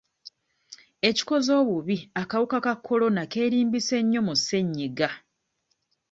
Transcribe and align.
Ekikoze 1.09 1.51
obubi 1.61 1.97
akawuka 2.21 2.57
ka 2.65 2.73
Corona 2.87 3.23
keerimbise 3.31 3.97
nnyo 4.01 4.21
mu 4.27 4.33
ssenyiga. 4.39 5.09